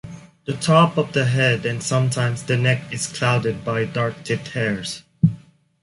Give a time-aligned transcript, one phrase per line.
[0.45, 5.03] The top of the head and sometimes the neck is clouded by dark-tipped hairs.